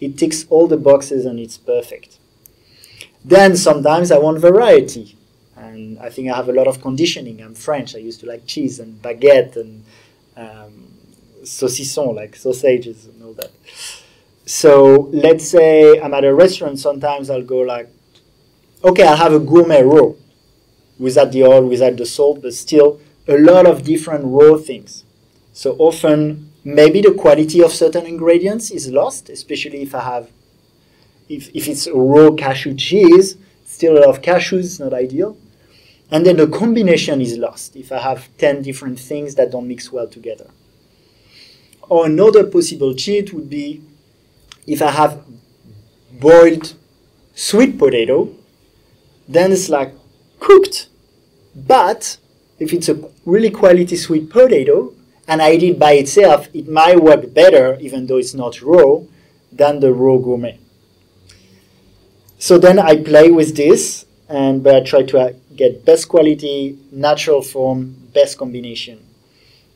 it 0.02 0.18
ticks 0.18 0.46
all 0.50 0.68
the 0.68 0.78
boxes 0.78 1.26
and 1.26 1.40
it's 1.40 1.58
perfect. 1.58 2.18
Then 3.24 3.56
sometimes 3.56 4.12
I 4.12 4.18
want 4.18 4.40
variety. 4.40 5.18
And 5.56 5.98
I 6.00 6.10
think 6.10 6.30
I 6.30 6.36
have 6.36 6.50
a 6.50 6.52
lot 6.52 6.68
of 6.68 6.82
conditioning. 6.82 7.42
I'm 7.42 7.56
French. 7.56 7.96
I 7.96 8.00
used 8.00 8.20
to 8.20 8.28
like 8.28 8.46
cheese 8.46 8.80
and 8.80 9.02
baguette 9.02 9.56
and 9.56 9.84
um, 10.36 10.88
saucisson, 11.44 12.14
like 12.16 12.36
sausages 12.36 13.06
and 13.06 13.24
all 13.24 13.34
that. 13.34 13.52
So 14.46 15.10
let's 15.14 15.48
say 15.48 16.00
I'm 16.02 16.14
at 16.14 16.26
a 16.26 16.34
restaurant. 16.34 16.78
Sometimes 16.80 17.30
I'll 17.30 17.42
go 17.42 17.60
like, 17.60 17.90
okay, 18.86 19.04
I'll 19.04 19.18
have 19.18 19.34
a 19.34 19.39
gourmet 19.39 19.82
raw, 19.82 20.12
without 21.00 21.32
the 21.32 21.44
oil, 21.44 21.65
without 21.65 21.98
the 21.98 22.06
salt, 22.06 22.42
but 22.42 22.54
still 22.54 23.01
a 23.27 23.38
lot 23.38 23.65
of 23.65 23.84
different 23.84 24.24
raw 24.25 24.58
things. 24.58 25.04
So 25.54 25.75
often, 25.80 26.51
maybe 26.63 27.01
the 27.01 27.13
quality 27.13 27.63
of 27.63 27.72
certain 27.72 28.06
ingredients 28.06 28.70
is 28.70 28.92
lost, 28.92 29.30
especially 29.30 29.82
if 29.82 29.96
I 29.96 30.01
have, 30.01 30.30
if, 31.27 31.50
if 31.56 31.68
it's 31.68 31.88
raw 31.92 32.32
cashew 32.32 32.75
cheese, 32.75 33.38
still 33.65 33.98
a 33.98 34.00
lot 34.01 34.10
of 34.10 34.22
cashews, 34.22 34.80
not 34.80 34.94
ideal. 34.94 35.36
And 36.12 36.24
then 36.24 36.38
the 36.38 36.48
combination 36.48 37.20
is 37.20 37.38
lost 37.38 37.75
if 37.75 37.92
I 37.92 37.98
have 37.98 38.30
10 38.38 38.62
different 38.62 39.00
things 39.00 39.34
that 39.36 39.51
don't 39.51 39.68
mix 39.68 39.92
well 39.92 40.08
together. 40.08 40.51
Or 41.89 42.06
another 42.06 42.44
possible 42.46 42.94
cheat 42.94 43.34
would 43.34 43.50
be 43.50 43.82
if 44.68 44.84
I 44.84 44.92
have 44.92 45.24
boiled 46.12 46.75
sweet 47.34 47.80
potato, 47.80 48.30
then 49.27 49.51
it's 49.51 49.70
like 49.70 49.94
cooked. 50.39 50.88
But 51.55 52.17
if 52.60 52.74
it's 52.74 52.89
a 52.89 53.10
really 53.25 53.50
quality 53.50 53.96
sweet 53.96 54.29
potato 54.29 54.94
and 55.27 55.41
I 55.41 55.53
eat 55.53 55.63
it 55.63 55.79
by 55.79 55.94
itself, 55.94 56.48
it 56.53 56.67
might 56.67 57.01
work 57.01 57.34
better, 57.34 57.77
even 57.79 58.08
though 58.08 58.17
it's 58.17 58.34
not 58.34 58.62
raw, 58.62 59.01
than 59.51 59.79
the 59.79 59.94
raw 59.94 60.17
gourmet. 60.17 60.60
So 62.38 62.58
then 62.58 62.77
I 62.77 62.98
play 62.98 63.32
with 63.32 63.55
this, 63.55 64.05
and 64.29 64.63
but 64.63 64.75
I 64.75 64.82
try 64.82 65.03
to 65.03 65.20
uh, 65.20 65.34
get 65.55 65.86
best 65.86 66.10
quality, 66.10 66.77
natural 66.91 67.41
form, 67.41 67.96
best 68.13 68.38
combination. 68.38 69.03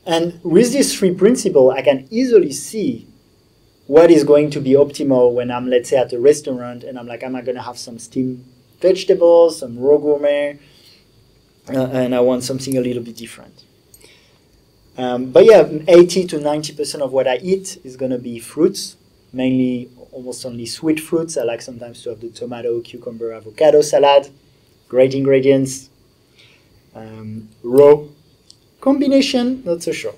And 0.05 0.39
with 0.43 0.73
these 0.73 0.97
three 0.97 1.13
principles, 1.13 1.73
I 1.75 1.81
can 1.81 2.07
easily 2.11 2.51
see 2.51 3.07
what 3.87 4.11
is 4.11 4.23
going 4.23 4.51
to 4.51 4.61
be 4.61 4.71
optimal 4.71 5.33
when 5.33 5.49
I'm, 5.49 5.67
let's 5.67 5.89
say, 5.89 5.97
at 5.97 6.13
a 6.13 6.19
restaurant 6.19 6.83
and 6.83 6.99
I'm 6.99 7.07
like, 7.07 7.23
am 7.23 7.35
I 7.35 7.41
going 7.41 7.55
to 7.55 7.63
have 7.63 7.77
some 7.77 7.97
steamed 7.97 8.45
vegetables, 8.79 9.59
some 9.59 9.77
raw 9.79 9.98
gourmet, 9.98 10.59
uh, 11.69 11.88
and 11.88 12.15
I 12.15 12.19
want 12.19 12.43
something 12.43 12.77
a 12.77 12.81
little 12.81 13.03
bit 13.03 13.15
different. 13.15 13.63
Um, 14.98 15.31
but 15.31 15.45
yeah, 15.45 15.65
80 15.88 16.25
to 16.27 16.39
90% 16.39 17.01
of 17.01 17.13
what 17.13 17.27
I 17.27 17.38
eat 17.38 17.77
is 17.86 17.95
going 17.95 18.12
to 18.12 18.17
be 18.17 18.38
fruits, 18.39 18.98
mainly 19.31 19.89
almost 20.12 20.45
only 20.45 20.65
sweet 20.65 21.00
fruits. 21.00 21.38
I 21.38 21.43
like 21.43 21.62
sometimes 21.62 22.03
to 22.03 22.09
have 22.09 22.19
the 22.19 22.29
tomato, 22.29 22.81
cucumber, 22.81 23.31
avocado 23.31 23.81
salad. 23.81 24.29
Great 24.89 25.13
ingredients. 25.13 25.89
Um, 26.93 27.50
raw. 27.63 28.03
Combination, 28.81 29.63
not 29.63 29.83
so 29.83 29.91
sure. 29.91 30.15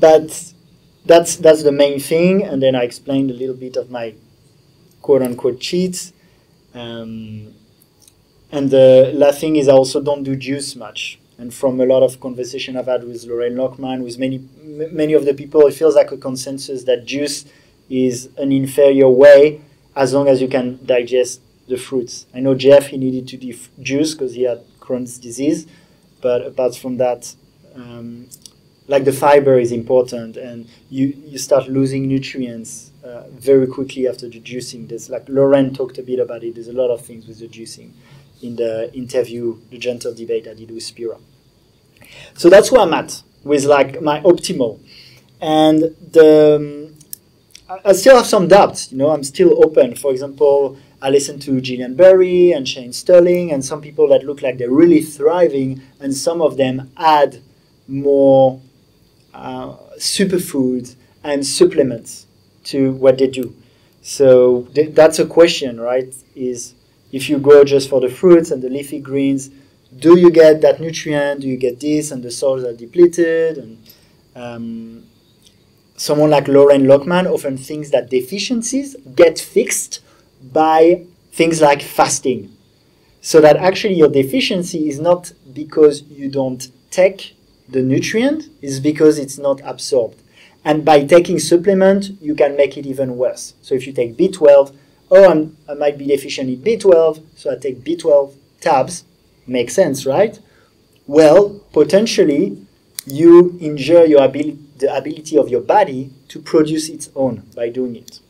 But 0.00 0.52
that's 1.04 1.36
that's 1.36 1.62
the 1.62 1.72
main 1.72 2.00
thing. 2.00 2.42
And 2.42 2.62
then 2.62 2.74
I 2.74 2.82
explained 2.82 3.30
a 3.30 3.34
little 3.34 3.54
bit 3.54 3.76
of 3.76 3.90
my 3.90 4.14
quote 5.00 5.22
unquote 5.22 5.60
cheats. 5.60 6.12
Um, 6.74 7.54
and 8.50 8.70
the 8.70 9.12
last 9.14 9.40
thing 9.40 9.56
is 9.56 9.68
I 9.68 9.72
also 9.72 10.00
don't 10.00 10.22
do 10.22 10.36
juice 10.36 10.76
much. 10.76 11.18
And 11.38 11.52
from 11.52 11.80
a 11.80 11.86
lot 11.86 12.02
of 12.02 12.20
conversation 12.20 12.76
I've 12.76 12.86
had 12.86 13.04
with 13.04 13.24
Loren 13.24 13.56
Lockman, 13.56 14.02
with 14.04 14.18
many 14.18 14.46
many 14.62 15.12
of 15.14 15.24
the 15.24 15.34
people, 15.34 15.66
it 15.66 15.74
feels 15.74 15.96
like 15.96 16.12
a 16.12 16.16
consensus 16.16 16.84
that 16.84 17.04
juice 17.04 17.46
is 17.88 18.28
an 18.36 18.52
inferior 18.52 19.08
way 19.08 19.60
as 19.96 20.14
long 20.14 20.28
as 20.28 20.40
you 20.40 20.48
can 20.48 20.78
digest 20.84 21.40
the 21.68 21.76
fruits. 21.76 22.26
I 22.34 22.40
know 22.40 22.54
Jeff 22.54 22.86
he 22.88 22.96
needed 22.96 23.28
to 23.28 23.54
juice 23.82 24.14
because 24.14 24.34
he 24.34 24.42
had 24.42 24.60
Crohn's 24.80 25.18
disease, 25.18 25.66
but 26.20 26.46
apart 26.46 26.76
from 26.76 26.98
that, 26.98 27.34
um, 27.74 28.28
like 28.88 29.04
the 29.04 29.12
fiber 29.12 29.58
is 29.58 29.72
important 29.72 30.36
and 30.36 30.68
you, 30.90 31.14
you 31.24 31.38
start 31.38 31.68
losing 31.68 32.08
nutrients 32.08 32.90
uh, 33.04 33.24
very 33.30 33.66
quickly 33.66 34.08
after 34.08 34.28
the 34.28 34.40
juicing. 34.40 34.88
There's 34.88 35.08
like 35.08 35.28
Loren 35.28 35.72
talked 35.74 35.98
a 35.98 36.02
bit 36.02 36.18
about 36.18 36.42
it. 36.44 36.54
There's 36.54 36.68
a 36.68 36.72
lot 36.72 36.90
of 36.90 37.04
things 37.04 37.26
with 37.26 37.38
the 37.40 37.48
juicing 37.48 37.92
in 38.42 38.56
the 38.56 38.92
interview, 38.94 39.58
the 39.70 39.78
gentle 39.78 40.12
debate 40.12 40.48
I 40.48 40.54
did 40.54 40.70
with 40.70 40.82
Spira. 40.82 41.16
So 42.34 42.50
that's 42.50 42.72
where 42.72 42.82
I'm 42.82 42.92
at 42.92 43.22
with 43.44 43.64
like 43.64 44.02
my 44.02 44.20
optimal. 44.20 44.80
And 45.40 45.94
the, 46.12 46.56
um, 47.68 47.78
I 47.84 47.92
still 47.92 48.16
have 48.16 48.26
some 48.26 48.48
doubts, 48.48 48.92
you 48.92 48.98
know, 48.98 49.10
I'm 49.10 49.24
still 49.24 49.64
open. 49.64 49.94
For 49.94 50.10
example, 50.10 50.76
I 51.00 51.10
listen 51.10 51.38
to 51.40 51.60
Gillian 51.60 51.94
Berry 51.96 52.52
and 52.52 52.68
Shane 52.68 52.92
Sterling 52.92 53.50
and 53.50 53.64
some 53.64 53.80
people 53.80 54.08
that 54.08 54.24
look 54.24 54.42
like 54.42 54.58
they're 54.58 54.70
really 54.70 55.02
thriving 55.02 55.82
and 55.98 56.14
some 56.14 56.40
of 56.42 56.56
them 56.56 56.92
add 56.96 57.42
more 57.88 58.60
uh, 59.34 59.74
superfoods 59.98 60.96
and 61.24 61.46
supplements 61.46 62.26
to 62.64 62.92
what 62.92 63.18
they 63.18 63.26
do. 63.28 63.54
So 64.02 64.68
th- 64.74 64.94
that's 64.94 65.18
a 65.18 65.26
question, 65.26 65.80
right? 65.80 66.12
Is 66.34 66.74
if 67.12 67.28
you 67.28 67.38
go 67.38 67.64
just 67.64 67.88
for 67.88 68.00
the 68.00 68.08
fruits 68.08 68.50
and 68.50 68.62
the 68.62 68.68
leafy 68.68 69.00
greens, 69.00 69.50
do 69.96 70.18
you 70.18 70.30
get 70.30 70.60
that 70.62 70.80
nutrient? 70.80 71.42
Do 71.42 71.48
you 71.48 71.56
get 71.56 71.80
this? 71.80 72.10
And 72.10 72.22
the 72.22 72.30
soils 72.30 72.64
are 72.64 72.72
depleted. 72.72 73.58
And 73.58 73.78
um, 74.34 75.04
someone 75.96 76.30
like 76.30 76.48
Loren 76.48 76.84
Lockman 76.86 77.26
often 77.26 77.56
thinks 77.56 77.90
that 77.90 78.10
deficiencies 78.10 78.96
get 79.14 79.38
fixed 79.38 80.00
by 80.42 81.04
things 81.32 81.60
like 81.60 81.82
fasting. 81.82 82.56
So 83.20 83.40
that 83.40 83.56
actually 83.56 83.94
your 83.94 84.08
deficiency 84.08 84.88
is 84.88 84.98
not 84.98 85.32
because 85.52 86.02
you 86.02 86.28
don't 86.28 86.68
take 86.90 87.36
the 87.72 87.82
nutrient 87.82 88.44
is 88.60 88.80
because 88.80 89.18
it's 89.18 89.38
not 89.38 89.60
absorbed. 89.64 90.22
And 90.64 90.84
by 90.84 91.04
taking 91.04 91.38
supplement, 91.38 92.10
you 92.20 92.34
can 92.34 92.56
make 92.56 92.76
it 92.76 92.86
even 92.86 93.16
worse. 93.16 93.54
So 93.62 93.74
if 93.74 93.86
you 93.86 93.92
take 93.92 94.16
B12, 94.16 94.74
oh, 95.10 95.30
I'm, 95.30 95.56
i 95.68 95.74
might 95.74 95.98
be 95.98 96.06
deficient 96.06 96.48
in 96.48 96.62
B12, 96.62 97.22
so 97.34 97.52
I 97.52 97.56
take 97.56 97.82
B12 97.82 98.34
tabs. 98.60 99.04
Makes 99.46 99.74
sense, 99.74 100.06
right? 100.06 100.38
Well, 101.06 101.60
potentially, 101.72 102.64
you 103.06 103.58
injure 103.60 104.04
your 104.04 104.22
ability, 104.22 104.58
the 104.78 104.94
ability 104.94 105.36
of 105.36 105.48
your 105.48 105.60
body 105.60 106.10
to 106.28 106.38
produce 106.38 106.88
its 106.88 107.10
own 107.16 107.42
by 107.56 107.68
doing 107.68 107.96
it. 107.96 108.20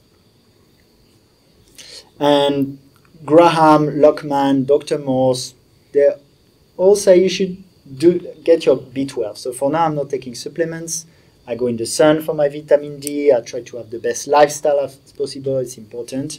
And 2.18 2.78
Graham, 3.24 4.00
Lockman, 4.00 4.64
Dr. 4.64 4.98
Morse, 4.98 5.54
they 5.92 6.08
all 6.76 6.96
say 6.96 7.22
you 7.22 7.28
should 7.28 7.62
do 7.96 8.18
get 8.44 8.66
your 8.66 8.76
B12. 8.76 9.36
So 9.38 9.52
for 9.52 9.70
now, 9.70 9.86
I'm 9.86 9.94
not 9.94 10.10
taking 10.10 10.34
supplements. 10.34 11.06
I 11.46 11.54
go 11.56 11.66
in 11.66 11.76
the 11.76 11.86
sun 11.86 12.22
for 12.22 12.34
my 12.34 12.48
vitamin 12.48 13.00
D. 13.00 13.32
I 13.32 13.40
try 13.40 13.62
to 13.62 13.76
have 13.78 13.90
the 13.90 13.98
best 13.98 14.26
lifestyle 14.28 14.80
as 14.80 14.96
possible. 15.12 15.58
It's 15.58 15.76
important. 15.76 16.38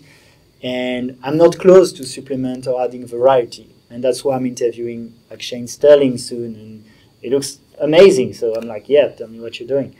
And 0.61 1.19
I'm 1.21 1.37
not 1.37 1.59
close 1.59 1.91
to 1.93 2.05
supplement 2.05 2.67
or 2.67 2.81
adding 2.81 3.05
variety. 3.05 3.69
And 3.89 4.03
that's 4.03 4.23
why 4.23 4.37
I'm 4.37 4.45
interviewing 4.45 5.13
Shane 5.37 5.67
Sterling 5.67 6.17
soon. 6.17 6.55
And 6.55 6.85
it 7.21 7.31
looks 7.31 7.59
amazing. 7.79 8.33
So 8.33 8.55
I'm 8.55 8.67
like, 8.67 8.87
yeah, 8.87 9.09
tell 9.09 9.27
me 9.27 9.39
what 9.39 9.59
you're 9.59 9.67
doing. 9.67 9.95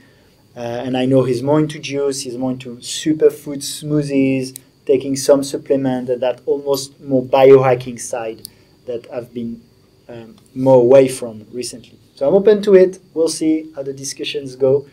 Uh, 0.56 0.60
and 0.60 0.96
I 0.96 1.06
know 1.06 1.24
he's 1.24 1.44
more 1.44 1.60
into 1.60 1.80
juice. 1.80 2.22
He's 2.22 2.38
more 2.38 2.52
into 2.52 2.78
superfood 2.78 3.58
smoothies, 3.58 4.58
taking 4.86 5.16
some 5.16 5.44
supplement, 5.44 6.10
and 6.10 6.22
that 6.22 6.42
almost 6.46 7.00
more 7.02 7.24
biohacking 7.24 8.00
side 8.00 8.48
that 8.86 9.12
I've 9.12 9.34
been 9.34 9.62
um, 10.08 10.36
more 10.54 10.82
away 10.82 11.08
from 11.08 11.46
recently. 11.52 12.00
So 12.16 12.28
I'm 12.28 12.36
open 12.36 12.62
to 12.64 12.76
it. 12.76 13.00
We'll 13.14 13.28
see 13.28 13.72
how 13.76 13.84
the 13.84 13.94
discussions 13.94 14.56
go. 14.56 14.88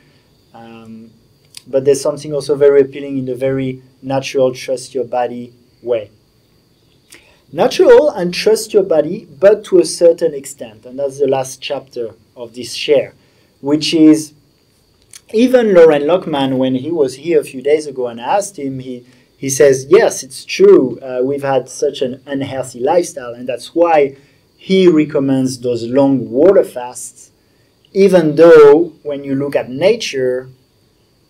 Um, 0.55 1.11
but 1.67 1.85
there's 1.85 2.01
something 2.01 2.33
also 2.33 2.57
very 2.57 2.81
appealing 2.81 3.19
in 3.19 3.27
the 3.27 3.35
very 3.35 3.83
natural 4.03 4.53
trust 4.55 4.95
your 4.95 5.05
body 5.05 5.53
way. 5.83 6.11
Natural 7.53 8.11
and 8.11 8.33
trust 8.33 8.73
your 8.73 8.83
body, 8.85 9.27
but 9.39 9.65
to 9.65 9.81
a 9.81 9.85
certain 9.85 10.35
extent. 10.35 10.87
And 10.87 10.99
that's 10.99 11.19
the 11.19 11.27
last 11.27 11.61
chapter 11.61 12.15
of 12.37 12.55
this 12.55 12.75
share, 12.75 13.15
which 13.61 13.93
is 13.93 14.35
even 15.33 15.75
Loren 15.75 16.03
Lockman, 16.03 16.59
when 16.59 16.75
he 16.75 16.91
was 16.91 17.17
here 17.17 17.41
a 17.41 17.45
few 17.45 17.63
days 17.63 17.87
ago 17.87 18.09
and 18.09 18.21
I 18.21 18.37
asked 18.37 18.59
him, 18.59 18.81
he, 18.81 19.07
he 19.37 19.49
says, 19.49 19.87
Yes, 19.89 20.23
it's 20.23 20.45
true. 20.45 20.99
Uh, 21.01 21.21
we've 21.23 21.43
had 21.43 21.69
such 21.69 22.03
an 22.03 22.23
unhealthy 22.27 22.81
lifestyle, 22.81 23.35
and 23.35 23.49
that's 23.49 23.75
why 23.75 24.17
he 24.63 24.87
recommends 24.87 25.59
those 25.59 25.85
long 25.85 26.29
water 26.29 26.63
fasts, 26.63 27.31
even 27.95 28.37
though 28.37 28.93
when 29.03 29.25
you 29.25 29.35
look 29.35 29.57
at 29.57 29.71
nature, 29.71 30.51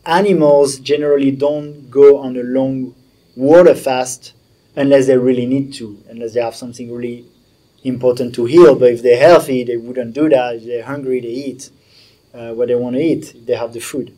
animals 0.04 0.80
generally 0.80 1.30
don't 1.30 1.88
go 1.92 2.18
on 2.18 2.36
a 2.36 2.42
long 2.42 2.92
water 3.36 3.76
fast 3.76 4.32
unless 4.74 5.06
they 5.06 5.16
really 5.16 5.46
need 5.46 5.72
to, 5.74 6.02
unless 6.08 6.34
they 6.34 6.40
have 6.40 6.56
something 6.56 6.92
really 6.92 7.24
important 7.84 8.34
to 8.34 8.46
heal. 8.46 8.74
But 8.74 8.94
if 8.94 9.02
they're 9.02 9.28
healthy, 9.28 9.62
they 9.62 9.76
wouldn't 9.76 10.12
do 10.12 10.28
that. 10.28 10.56
If 10.56 10.64
they're 10.64 10.82
hungry, 10.82 11.20
they 11.20 11.28
eat 11.28 11.70
uh, 12.34 12.52
what 12.54 12.66
they 12.66 12.74
want 12.74 12.96
to 12.96 13.00
eat 13.00 13.32
if 13.36 13.46
they 13.46 13.54
have 13.54 13.72
the 13.72 13.78
food. 13.78 14.12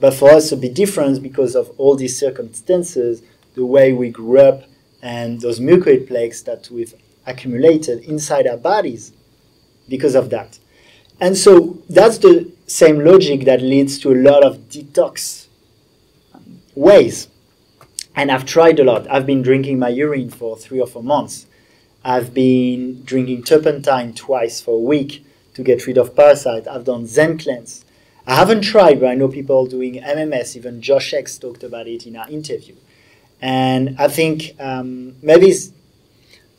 But 0.00 0.14
for 0.14 0.30
us, 0.32 0.50
a 0.50 0.56
bit 0.56 0.74
different 0.74 1.22
because 1.22 1.54
of 1.54 1.70
all 1.78 1.94
these 1.94 2.18
circumstances, 2.18 3.22
the 3.54 3.64
way 3.64 3.92
we 3.92 4.10
grew 4.10 4.40
up, 4.40 4.64
and 5.00 5.40
those 5.40 5.60
mucoid 5.60 6.08
plaques 6.08 6.42
that 6.42 6.68
we've 6.68 6.92
accumulated 7.26 8.04
inside 8.04 8.46
our 8.46 8.56
bodies 8.56 9.12
because 9.88 10.14
of 10.14 10.30
that. 10.30 10.58
And 11.20 11.36
so 11.36 11.78
that's 11.88 12.18
the 12.18 12.50
same 12.66 13.04
logic 13.04 13.44
that 13.44 13.62
leads 13.62 13.98
to 14.00 14.12
a 14.12 14.16
lot 14.16 14.44
of 14.44 14.68
detox 14.68 15.46
ways. 16.74 17.28
And 18.14 18.30
I've 18.30 18.44
tried 18.44 18.78
a 18.78 18.84
lot. 18.84 19.08
I've 19.10 19.26
been 19.26 19.42
drinking 19.42 19.78
my 19.78 19.88
urine 19.88 20.30
for 20.30 20.56
three 20.56 20.80
or 20.80 20.86
four 20.86 21.02
months. 21.02 21.46
I've 22.04 22.34
been 22.34 23.04
drinking 23.04 23.44
turpentine 23.44 24.14
twice 24.14 24.60
for 24.60 24.76
a 24.76 24.80
week 24.80 25.24
to 25.54 25.62
get 25.62 25.86
rid 25.86 25.98
of 25.98 26.16
parasites. 26.16 26.66
I've 26.66 26.84
done 26.84 27.06
Zen 27.06 27.38
cleanse. 27.38 27.84
I 28.26 28.34
haven't 28.34 28.62
tried, 28.62 29.00
but 29.00 29.08
I 29.08 29.14
know 29.14 29.28
people 29.28 29.66
doing 29.66 29.94
MMS. 29.94 30.56
Even 30.56 30.80
Josh 30.80 31.12
X 31.12 31.38
talked 31.38 31.62
about 31.62 31.86
it 31.86 32.06
in 32.06 32.16
our 32.16 32.28
interview. 32.28 32.74
And 33.40 33.96
I 33.98 34.08
think 34.08 34.54
um, 34.60 35.16
maybe 35.22 35.52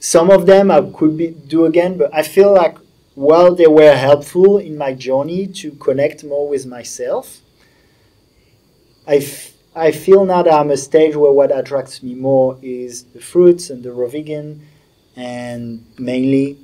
some 0.04 0.30
of 0.30 0.46
them 0.46 0.70
I 0.70 0.82
could 0.82 1.16
be, 1.16 1.30
do 1.30 1.64
again, 1.64 1.98
but 1.98 2.14
I 2.14 2.24
feel 2.24 2.54
like 2.54 2.78
while 3.16 3.56
they 3.56 3.68
were 3.68 3.96
helpful 3.96 4.58
in 4.58 4.78
my 4.78 4.94
journey 4.94 5.48
to 5.48 5.72
connect 5.72 6.26
more 6.26 6.46
with 6.50 6.66
myself, 6.66 7.40
I, 9.08 9.16
f- 9.18 9.54
I 9.74 9.92
feel 9.92 10.26
now 10.26 10.44
that 10.44 10.54
I'm 10.54 10.72
a 10.72 10.76
stage 10.76 11.16
where 11.16 11.32
what 11.32 11.58
attracts 11.58 12.04
me 12.04 12.16
more 12.16 12.60
is 12.62 13.06
the 13.06 13.22
fruits 13.22 13.70
and 13.70 13.82
the 13.82 13.94
raw 13.94 14.08
vegan 14.10 14.68
and 15.16 15.86
mainly 15.98 16.58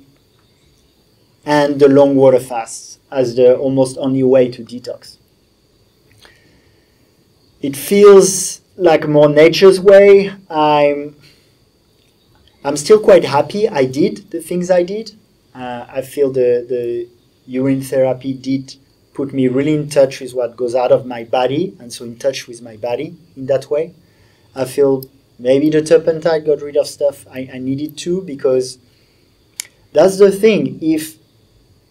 and 1.46 1.80
the 1.80 1.88
long 1.88 2.16
water 2.16 2.40
fasts 2.40 2.98
as 3.10 3.36
the 3.36 3.56
almost 3.56 3.96
only 3.96 4.22
way 4.22 4.50
to 4.50 4.62
detox. 4.62 5.16
It 7.62 7.74
feels 7.74 8.60
like 8.76 9.08
more 9.08 9.30
nature's 9.30 9.80
way. 9.80 10.30
I'm 10.50 11.16
I'm 12.62 12.76
still 12.76 13.00
quite 13.00 13.24
happy 13.24 13.68
I 13.68 13.86
did 13.86 14.30
the 14.30 14.40
things 14.40 14.70
I 14.70 14.82
did. 14.82 15.12
Uh, 15.54 15.86
I 15.88 16.02
feel 16.02 16.30
the 16.30 16.64
the 16.68 17.08
urine 17.46 17.80
therapy 17.80 18.34
did 18.34 18.76
put 19.14 19.32
me 19.32 19.48
really 19.48 19.74
in 19.74 19.88
touch 19.88 20.20
with 20.20 20.34
what 20.34 20.56
goes 20.56 20.74
out 20.74 20.92
of 20.92 21.06
my 21.06 21.24
body 21.24 21.74
and 21.80 21.92
so 21.92 22.04
in 22.04 22.16
touch 22.16 22.46
with 22.46 22.60
my 22.60 22.76
body 22.76 23.16
in 23.36 23.46
that 23.46 23.70
way. 23.70 23.94
I 24.54 24.66
feel 24.66 25.04
maybe 25.38 25.70
the 25.70 25.82
turpentine 25.82 26.44
got 26.44 26.60
rid 26.60 26.76
of 26.76 26.86
stuff 26.86 27.26
I, 27.32 27.48
I 27.54 27.58
needed 27.58 27.96
to 27.98 28.22
because 28.22 28.78
that's 29.92 30.18
the 30.18 30.30
thing. 30.30 30.78
If 30.82 31.16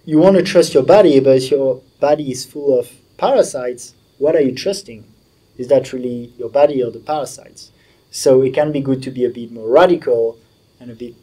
you 0.06 0.20
want 0.20 0.38
to 0.38 0.44
trust 0.44 0.74
your 0.74 0.84
body, 0.84 1.20
but 1.20 1.50
your 1.50 1.82
body 2.00 2.32
is 2.32 2.46
full 2.46 2.80
of 2.80 2.92
parasites, 3.18 3.96
what 4.20 4.36
are 4.36 4.42
you 4.42 4.56
trusting? 4.56 5.04
Is 5.58 5.68
that 5.68 5.92
really 5.92 6.32
your 6.38 6.50
body 6.50 6.82
or 6.84 6.92
the 6.92 7.00
parasites? 7.00 7.72
So 8.12 8.42
it 8.44 8.54
can 8.54 8.72
be 8.72 8.82
good 8.82 9.04
to 9.04 9.12
be 9.12 9.26
a 9.26 9.30
bit 9.30 9.52
more 9.52 9.68
radical 9.68 10.38
and 10.80 10.92
a 10.92 10.96
bit 10.96 11.16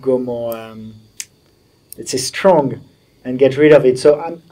go 0.00 0.18
more, 0.18 0.56
um, 0.56 0.94
let's 1.96 2.10
say, 2.10 2.18
strong 2.18 2.80
and 3.24 3.38
get 3.38 3.56
rid 3.56 3.72
of 3.72 3.84
it. 3.84 3.98
So 3.98 4.20
I'm, 4.20 4.42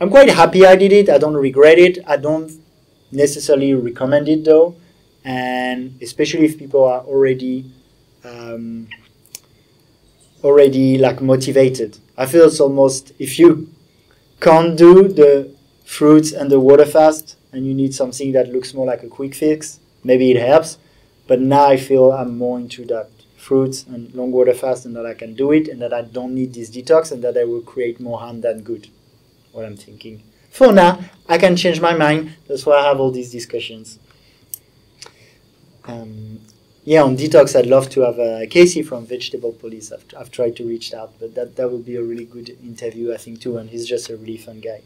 I'm 0.00 0.10
quite 0.10 0.28
happy 0.28 0.66
I 0.66 0.76
did 0.76 0.92
it. 0.92 1.08
I 1.08 1.18
don't 1.18 1.34
regret 1.34 1.78
it. 1.78 1.98
I 2.06 2.16
don't 2.16 2.50
necessarily 3.10 3.74
recommend 3.74 4.28
it 4.28 4.44
though, 4.44 4.76
and 5.24 5.98
especially 6.02 6.46
if 6.46 6.58
people 6.58 6.84
are 6.84 7.00
already 7.00 7.70
um, 8.24 8.88
already 10.42 10.98
like 10.98 11.20
motivated. 11.20 11.98
I 12.16 12.26
feel 12.26 12.46
it's 12.46 12.60
almost 12.60 13.12
if 13.18 13.38
you 13.38 13.68
can't 14.40 14.76
do 14.76 15.08
the 15.08 15.54
fruits 15.84 16.32
and 16.32 16.50
the 16.50 16.58
water 16.58 16.86
fast 16.86 17.36
and 17.52 17.66
you 17.66 17.74
need 17.74 17.94
something 17.94 18.32
that 18.32 18.48
looks 18.48 18.74
more 18.74 18.86
like 18.86 19.02
a 19.02 19.08
quick 19.08 19.34
fix, 19.34 19.78
maybe 20.02 20.30
it 20.30 20.40
helps. 20.40 20.78
But 21.26 21.40
now 21.40 21.66
I 21.66 21.76
feel 21.76 22.12
I'm 22.12 22.36
more 22.38 22.58
into 22.58 22.84
that 22.86 23.10
fruits 23.42 23.84
and 23.84 24.14
long 24.14 24.30
water 24.30 24.54
fast 24.54 24.86
and 24.86 24.94
that 24.94 25.04
I 25.04 25.14
can 25.14 25.34
do 25.34 25.50
it 25.50 25.66
and 25.66 25.82
that 25.82 25.92
I 25.92 26.02
don't 26.02 26.34
need 26.34 26.54
this 26.54 26.70
detox 26.70 27.10
and 27.10 27.22
that 27.24 27.36
I 27.36 27.44
will 27.44 27.60
create 27.60 27.98
more 27.98 28.20
harm 28.20 28.40
than 28.40 28.62
good. 28.62 28.88
What 29.50 29.64
I'm 29.64 29.76
thinking. 29.76 30.22
For 30.50 30.72
now, 30.72 31.00
I 31.28 31.38
can 31.38 31.56
change 31.56 31.80
my 31.80 31.94
mind. 31.94 32.34
That's 32.46 32.64
why 32.64 32.76
I 32.76 32.84
have 32.84 33.00
all 33.00 33.10
these 33.10 33.32
discussions. 33.32 33.98
Um, 35.84 36.40
yeah, 36.84 37.02
on 37.02 37.16
detox, 37.16 37.58
I'd 37.58 37.66
love 37.66 37.90
to 37.90 38.02
have 38.02 38.18
uh, 38.18 38.46
Casey 38.48 38.82
from 38.82 39.06
Vegetable 39.06 39.52
Police. 39.52 39.92
I've, 39.92 40.04
I've 40.18 40.30
tried 40.30 40.56
to 40.56 40.64
reach 40.66 40.94
out, 40.94 41.12
but 41.18 41.34
that, 41.34 41.56
that 41.56 41.70
would 41.70 41.84
be 41.84 41.96
a 41.96 42.02
really 42.02 42.24
good 42.24 42.50
interview, 42.62 43.12
I 43.12 43.16
think, 43.16 43.40
too. 43.40 43.56
And 43.58 43.68
he's 43.70 43.86
just 43.86 44.08
a 44.08 44.16
really 44.16 44.36
fun 44.36 44.60
guy. 44.60 44.82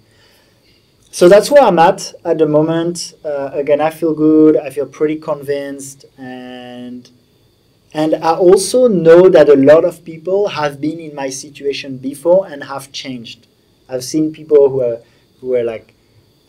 So 1.11 1.29
that's 1.29 1.51
where 1.51 1.63
I'm 1.63 1.79
at 1.79 2.13
at 2.25 2.39
the 2.39 2.47
moment. 2.47 3.15
Uh, 3.25 3.51
again, 3.53 3.81
I 3.81 3.91
feel 3.91 4.15
good. 4.15 4.57
I 4.57 4.71
feel 4.71 4.87
pretty 4.87 5.17
convinced, 5.17 6.05
and 6.19 7.11
and 7.97 8.15
I 8.17 8.35
also 8.35 8.89
know 8.89 9.31
that 9.31 9.49
a 9.49 9.57
lot 9.57 9.87
of 9.87 10.05
people 10.05 10.49
have 10.49 10.83
been 10.83 11.01
in 11.01 11.15
my 11.15 11.31
situation 11.31 11.97
before 11.97 12.47
and 12.47 12.65
have 12.65 12.93
changed. 12.93 13.47
I've 13.89 14.05
seen 14.05 14.35
people 14.35 14.69
who 14.69 14.83
are 14.83 15.01
who 15.41 15.55
are 15.55 15.65
like 15.65 15.95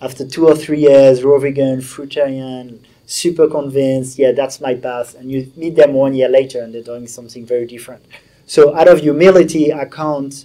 after 0.01 0.27
two 0.27 0.45
or 0.45 0.55
three 0.55 0.81
years 0.81 1.23
raw 1.23 1.39
vegan, 1.39 1.79
fruitarian 1.79 2.79
super 3.05 3.47
convinced, 3.47 4.19
yeah, 4.19 4.33
that's 4.33 4.59
my 4.59 4.75
path, 4.75 5.15
and 5.15 5.31
you 5.31 5.49
meet 5.55 5.75
them 5.77 5.93
one 5.93 6.13
year 6.13 6.27
later 6.27 6.61
and 6.61 6.73
they're 6.73 6.83
doing 6.83 7.07
something 7.07 7.45
very 7.45 7.65
different. 7.65 8.03
So 8.45 8.75
out 8.75 8.89
of 8.89 8.99
humility, 8.99 9.73
I 9.73 9.85
can't 9.85 10.35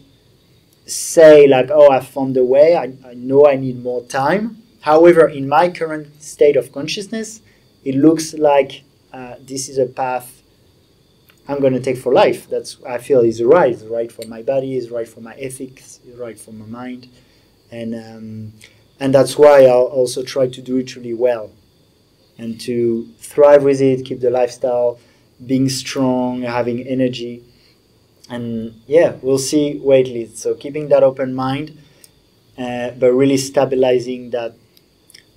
say 0.87 1.49
like, 1.49 1.69
oh, 1.73 1.91
I 1.91 1.99
found 1.99 2.37
the 2.37 2.45
way. 2.45 2.77
I, 2.77 2.95
I 3.05 3.15
know 3.15 3.49
I 3.49 3.57
need 3.57 3.83
more 3.83 4.05
time. 4.05 4.63
However, 4.83 5.29
in 5.29 5.49
my 5.49 5.69
current 5.69 6.23
state 6.23 6.57
of 6.57 6.71
consciousness, 6.71 7.41
it 7.85 7.97
looks 7.97 8.35
like 8.35 8.85
uh, 9.13 9.35
this 9.41 9.69
is 9.69 9.79
a 9.79 9.87
path 9.87 10.42
I'm 11.49 11.61
going 11.61 11.73
to 11.73 11.81
take 11.81 11.99
for 11.99 12.13
life. 12.13 12.49
That's 12.49 12.79
I 12.87 12.99
feel 12.99 13.21
is 13.21 13.43
right. 13.43 13.73
Is 13.73 13.85
right 13.85 14.11
for 14.11 14.27
my 14.27 14.43
body. 14.43 14.77
Is 14.77 14.91
right 14.91 15.09
for 15.09 15.21
my 15.21 15.35
ethics. 15.35 16.01
Is 16.07 16.17
right 16.17 16.39
for 16.39 16.53
my 16.53 16.67
mind, 16.67 17.09
and 17.71 17.95
um, 17.95 18.53
and 19.01 19.15
that's 19.15 19.37
why 19.37 19.67
I'll 19.67 19.93
also 20.01 20.23
try 20.23 20.47
to 20.49 20.63
do 20.63 20.77
it 20.77 20.95
really 20.95 21.15
well 21.15 21.51
and 22.39 22.61
to 22.61 23.09
thrive 23.19 23.63
with 23.63 23.81
it, 23.81 24.05
keep 24.05 24.21
the 24.21 24.31
lifestyle, 24.31 24.99
being 25.47 25.69
strong, 25.69 26.43
having 26.43 26.87
energy. 26.87 27.43
And 28.29 28.81
yeah, 28.87 29.17
we'll 29.23 29.39
see 29.39 29.79
where 29.79 30.01
it 30.01 30.07
leads. 30.07 30.41
So 30.41 30.55
keeping 30.55 30.89
that 30.89 31.03
open 31.03 31.35
mind, 31.35 31.79
uh, 32.59 32.91
but 32.93 33.13
really 33.13 33.37
stabilizing 33.37 34.31
that 34.31 34.55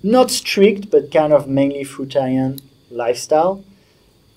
not 0.02 0.30
strict, 0.30 0.90
but 0.90 1.10
kind 1.12 1.32
of 1.32 1.48
mainly 1.48 1.84
fruitarian 1.84 2.60
lifestyle. 2.90 3.64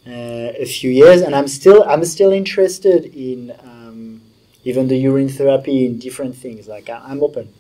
Uh, 0.10 0.52
a 0.58 0.66
few 0.66 0.90
years, 0.90 1.22
and 1.22 1.36
I'm 1.36 1.48
still 1.48 1.84
I'm 1.88 2.04
still 2.04 2.32
interested 2.32 3.06
in 3.14 3.54
um, 3.64 4.22
even 4.64 4.88
the 4.88 4.98
urine 4.98 5.30
therapy 5.30 5.86
in 5.86 6.00
different 6.00 6.36
things. 6.36 6.68
Like 6.68 6.90
I, 6.90 6.98
I'm 7.10 7.22
open. 7.22 7.54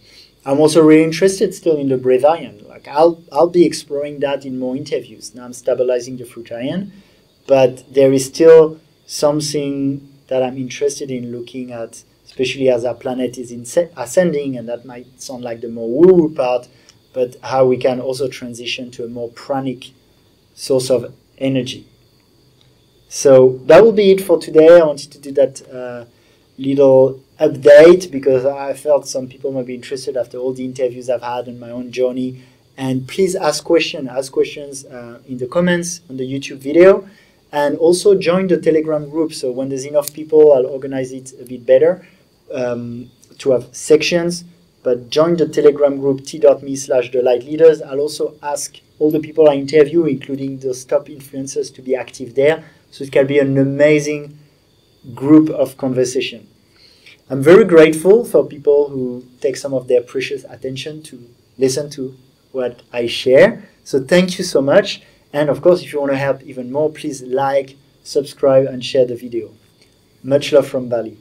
I'm 0.47 0.59
also 0.59 0.81
really 0.81 1.03
interested 1.03 1.53
still 1.53 1.77
in 1.77 1.89
the 1.89 1.97
breatharian. 1.97 2.67
Like 2.67 2.87
I'll 2.87 3.21
I'll 3.31 3.53
be 3.59 3.65
exploring 3.65 4.19
that 4.21 4.45
in 4.47 4.57
more 4.57 4.75
interviews. 4.75 5.35
Now 5.35 5.45
I'm 5.45 5.53
stabilizing 5.53 6.17
the 6.17 6.23
fruitarian, 6.23 6.89
but 7.45 7.83
there 7.93 8.11
is 8.11 8.25
still 8.25 8.79
something 9.05 10.09
that 10.27 10.41
I'm 10.41 10.57
interested 10.57 11.11
in 11.11 11.31
looking 11.31 11.71
at, 11.71 12.03
especially 12.25 12.67
as 12.69 12.83
our 12.83 12.95
planet 12.95 13.37
is 13.37 13.51
ascending, 13.95 14.57
and 14.57 14.67
that 14.67 14.85
might 14.85 15.21
sound 15.21 15.43
like 15.43 15.61
the 15.61 15.69
more 15.69 15.87
woo-woo 15.87 16.33
part, 16.33 16.67
but 17.13 17.35
how 17.43 17.67
we 17.67 17.77
can 17.77 17.99
also 17.99 18.27
transition 18.27 18.89
to 18.91 19.03
a 19.03 19.07
more 19.07 19.29
pranic 19.29 19.91
source 20.55 20.89
of 20.89 21.13
energy. 21.37 21.85
So 23.11 23.57
that 23.65 23.83
will 23.83 23.91
be 23.91 24.11
it 24.11 24.21
for 24.21 24.37
today. 24.37 24.79
I 24.79 24.85
wanted 24.85 25.11
to 25.13 25.19
do 25.19 25.31
that 25.31 25.67
uh, 25.67 26.05
little 26.59 27.19
update 27.39 28.11
because 28.11 28.45
I 28.45 28.73
felt 28.73 29.07
some 29.07 29.27
people 29.27 29.51
might 29.51 29.65
be 29.65 29.73
interested 29.73 30.15
after 30.15 30.37
all 30.37 30.53
the 30.53 30.63
interviews 30.63 31.09
I've 31.09 31.23
had 31.23 31.47
on 31.47 31.59
my 31.59 31.71
own 31.71 31.91
journey. 31.91 32.43
And 32.77 33.07
please 33.07 33.35
ask 33.35 33.63
questions, 33.63 34.07
ask 34.07 34.31
questions 34.31 34.85
uh, 34.85 35.19
in 35.27 35.39
the 35.39 35.47
comments 35.47 36.01
on 36.07 36.17
the 36.17 36.23
YouTube 36.23 36.59
video, 36.59 37.09
and 37.51 37.77
also 37.77 38.13
join 38.13 38.45
the 38.45 38.61
Telegram 38.61 39.09
group. 39.09 39.33
So 39.33 39.51
when 39.51 39.69
there's 39.69 39.85
enough 39.85 40.13
people, 40.13 40.53
I'll 40.53 40.67
organize 40.67 41.11
it 41.11 41.33
a 41.41 41.45
bit 41.45 41.65
better 41.65 42.05
um, 42.53 43.09
to 43.39 43.51
have 43.51 43.75
sections. 43.75 44.43
But 44.83 45.09
join 45.09 45.35
the 45.35 45.47
Telegram 45.47 45.99
group 45.99 46.25
t.me 46.25 46.75
slash 46.75 47.11
the 47.11 47.23
light 47.23 47.43
leaders. 47.43 47.81
I'll 47.81 47.99
also 47.99 48.35
ask 48.43 48.77
all 48.99 49.09
the 49.09 49.19
people 49.19 49.49
I 49.49 49.55
interview, 49.55 50.05
including 50.05 50.59
those 50.59 50.85
top 50.85 51.07
influencers, 51.07 51.73
to 51.73 51.81
be 51.81 51.95
active 51.95 52.35
there. 52.35 52.63
So 52.91 53.03
it 53.03 53.11
can 53.11 53.27
be 53.27 53.39
an 53.39 53.57
amazing 53.57 54.37
group 55.13 55.49
of 55.49 55.77
conversation. 55.77 56.47
I'm 57.29 57.43
very 57.43 57.63
grateful 57.63 58.25
for 58.25 58.45
people 58.45 58.89
who 58.89 59.23
take 59.39 59.55
some 59.55 59.73
of 59.73 59.87
their 59.87 60.01
precious 60.01 60.43
attention 60.45 61.03
to 61.03 61.29
listen 61.57 61.89
to 61.91 62.15
what 62.51 62.81
I 62.91 63.05
share. 63.05 63.69
So 63.83 64.03
thank 64.03 64.37
you 64.37 64.43
so 64.43 64.61
much. 64.61 65.03
And 65.31 65.49
of 65.49 65.61
course, 65.61 65.83
if 65.83 65.93
you 65.93 65.99
want 65.99 66.11
to 66.11 66.17
help 66.17 66.41
even 66.41 66.71
more, 66.71 66.89
please 66.91 67.21
like, 67.21 67.77
subscribe, 68.03 68.65
and 68.65 68.83
share 68.83 69.05
the 69.05 69.15
video. 69.15 69.51
Much 70.23 70.51
love 70.51 70.67
from 70.67 70.89
Bali. 70.89 71.17